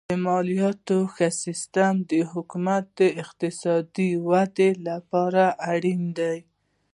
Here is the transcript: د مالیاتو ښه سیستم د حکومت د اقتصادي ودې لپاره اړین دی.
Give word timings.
د 0.09 0.11
مالیاتو 0.27 0.97
ښه 1.13 1.27
سیستم 1.43 1.93
د 2.11 2.13
حکومت 2.31 2.83
د 2.99 3.01
اقتصادي 3.21 4.09
ودې 4.27 4.69
لپاره 4.87 5.43
اړین 5.73 6.01
دی. 6.19 6.37